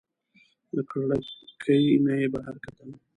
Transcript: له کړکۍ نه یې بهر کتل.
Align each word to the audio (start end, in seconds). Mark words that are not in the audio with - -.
له 0.75 0.81
کړکۍ 0.89 1.83
نه 2.05 2.13
یې 2.19 2.27
بهر 2.33 2.55
کتل. 2.63 2.89